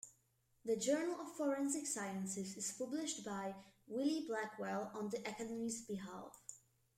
[0.65, 3.53] The "Journal of Forensic Sciences" is published by
[3.87, 6.41] Wiley-Blackwell on the Academy's behalf.